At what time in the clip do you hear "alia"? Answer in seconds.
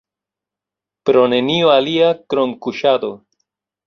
1.73-2.07